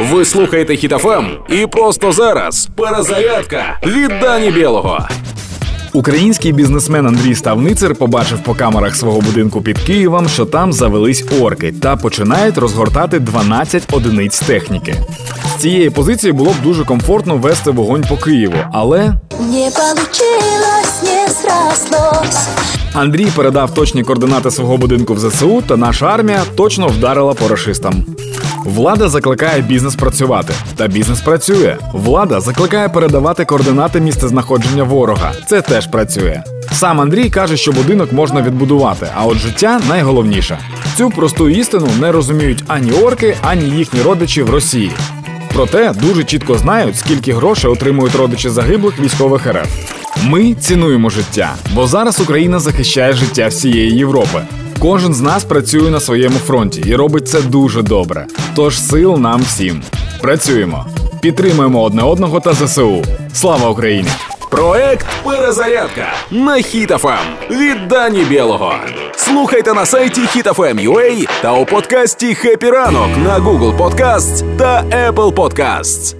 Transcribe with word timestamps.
Ви 0.00 0.24
слухаєте 0.24 0.76
Хітофем 0.76 1.26
і 1.48 1.66
просто 1.66 2.12
зараз 2.12 2.68
перезарядка 2.76 3.80
від 3.86 4.08
Дані 4.20 4.50
Білого. 4.50 5.08
Український 5.92 6.52
бізнесмен 6.52 7.06
Андрій 7.06 7.34
Ставницер 7.34 7.94
побачив 7.94 8.42
по 8.42 8.54
камерах 8.54 8.96
свого 8.96 9.20
будинку 9.20 9.62
під 9.62 9.78
Києвом, 9.78 10.28
що 10.28 10.46
там 10.46 10.72
завелись 10.72 11.24
орки 11.40 11.72
та 11.72 11.96
починають 11.96 12.58
розгортати 12.58 13.18
12 13.18 13.82
одиниць 13.92 14.40
техніки. 14.40 14.94
З 15.56 15.60
цієї 15.60 15.90
позиції 15.90 16.32
було 16.32 16.50
б 16.50 16.62
дуже 16.62 16.84
комфортно 16.84 17.36
вести 17.36 17.70
вогонь 17.70 18.04
по 18.08 18.16
Києву, 18.16 18.54
але 18.72 18.98
Не 19.40 19.70
получилось, 19.70 21.02
не 21.02 21.28
срослось. 21.28 22.48
Андрій 22.94 23.26
передав 23.36 23.74
точні 23.74 24.02
координати 24.02 24.50
свого 24.50 24.76
будинку 24.76 25.14
в 25.14 25.18
ЗСУ, 25.18 25.62
та 25.66 25.76
наша 25.76 26.06
армія 26.06 26.42
точно 26.56 26.86
вдарила 26.86 27.34
по 27.34 27.48
рашистам. 27.48 28.04
Влада 28.64 29.08
закликає 29.08 29.62
бізнес 29.62 29.94
працювати, 29.94 30.52
та 30.76 30.86
бізнес 30.86 31.20
працює. 31.20 31.76
Влада 31.92 32.40
закликає 32.40 32.88
передавати 32.88 33.44
координати 33.44 34.00
місцезнаходження 34.00 34.82
ворога. 34.82 35.32
Це 35.46 35.62
теж 35.62 35.86
працює. 35.86 36.42
Сам 36.72 37.00
Андрій 37.00 37.30
каже, 37.30 37.56
що 37.56 37.72
будинок 37.72 38.12
можна 38.12 38.42
відбудувати, 38.42 39.06
а 39.16 39.26
от 39.26 39.38
життя 39.38 39.80
найголовніше. 39.88 40.58
Цю 40.96 41.10
просту 41.10 41.48
істину 41.48 41.88
не 42.00 42.12
розуміють 42.12 42.64
ані 42.66 42.92
орки, 42.92 43.36
ані 43.42 43.64
їхні 43.64 44.02
родичі 44.02 44.42
в 44.42 44.50
Росії. 44.50 44.90
Проте 45.54 45.92
дуже 46.02 46.24
чітко 46.24 46.58
знають, 46.58 46.96
скільки 46.96 47.32
грошей 47.32 47.70
отримують 47.70 48.14
родичі 48.14 48.48
загиблих 48.48 49.00
військових 49.00 49.46
РФ. 49.46 49.68
Ми 50.24 50.54
цінуємо 50.54 51.10
життя, 51.10 51.54
бо 51.74 51.86
зараз 51.86 52.20
Україна 52.20 52.58
захищає 52.58 53.12
життя 53.12 53.48
всієї 53.48 53.96
Європи. 53.96 54.42
Кожен 54.80 55.14
з 55.14 55.20
нас 55.20 55.44
працює 55.44 55.90
на 55.90 56.00
своєму 56.00 56.38
фронті 56.38 56.82
і 56.86 56.94
робить 56.94 57.28
це 57.28 57.42
дуже 57.42 57.82
добре. 57.82 58.26
Тож 58.54 58.80
сил 58.80 59.16
нам 59.18 59.42
всім. 59.42 59.82
Працюємо, 60.20 60.86
підтримуємо 61.20 61.82
одне 61.82 62.02
одного 62.02 62.40
та 62.40 62.52
ЗСУ. 62.52 63.04
Слава 63.34 63.68
Україні! 63.68 64.08
Проект 64.50 65.06
Перезарядка 65.24 66.06
на 66.30 66.56
Хітофем 66.56 67.18
від 67.50 67.88
Дані 67.88 68.24
Білого. 68.24 68.74
Слухайте 69.16 69.74
на 69.74 69.86
сайті 69.86 70.20
HitFM.ua 70.20 71.28
та 71.42 71.52
у 71.52 71.66
подкасті 71.66 72.34
«Хеппі 72.34 72.70
ранок» 72.70 73.08
на 73.24 73.38
Google 73.38 73.76
Podcasts 73.76 74.56
та 74.56 74.82
Apple 74.82 75.32
Podcasts. 75.34 76.19